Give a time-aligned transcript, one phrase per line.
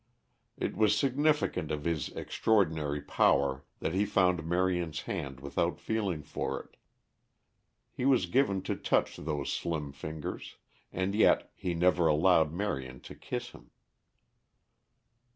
[0.57, 6.59] It was significant of his extraordinary power that he found Marion's hand without feeling for
[6.59, 6.75] it.
[7.91, 10.55] He was given to touch those slim fingers.
[10.91, 13.69] And yet he never allowed Marion to kiss him.